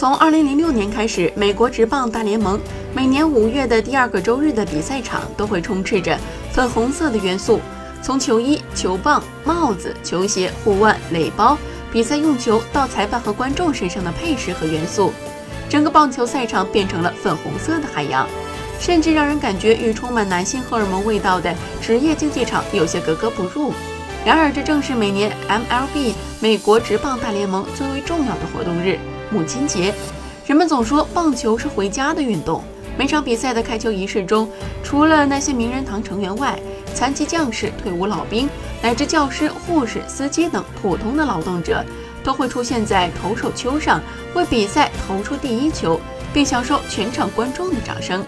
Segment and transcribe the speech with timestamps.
[0.00, 2.58] 从2006年开始，美国职棒大联盟
[2.94, 6.18] 每年五月的第二个周日的比赛场都会充斥着
[6.50, 7.60] 粉红色的元素，
[8.00, 11.54] 从球衣、球棒、帽子、球鞋、护腕、垒包、
[11.92, 15.12] 比赛用球到裁判和观众身上的配饰和元素，
[15.68, 18.26] 整个棒球赛场变成了粉红色的海洋，
[18.80, 23.70] 甚至让人感觉与充满男性荷尔蒙味道的职业竞技场有些格格不入。
[24.24, 28.98] 然而，这正是每年 MLB 美国职棒大联盟最为重要的活动日——
[29.30, 29.94] 母亲节。
[30.46, 32.62] 人们总说棒球是回家的运动。
[32.98, 34.50] 每场比赛的开球仪式中，
[34.82, 36.58] 除了那些名人堂成员外，
[36.94, 38.48] 残疾将士、退伍老兵，
[38.82, 41.82] 乃至教师、护士、司机等普通的劳动者，
[42.22, 44.00] 都会出现在投手丘上，
[44.34, 45.98] 为比赛投出第一球，
[46.34, 48.22] 并享受全场观众的掌声。